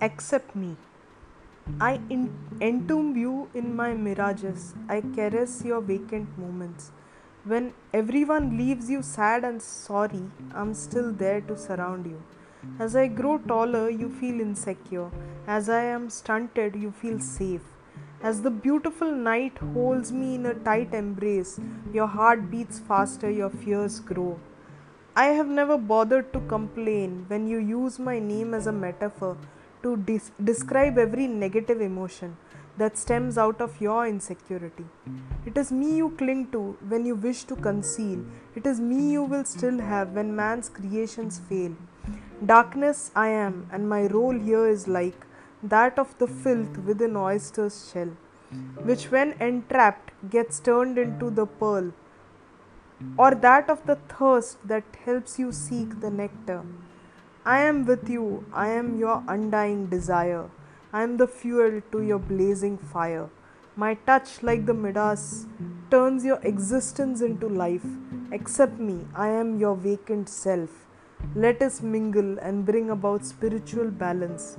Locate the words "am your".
58.68-59.22, 69.28-69.74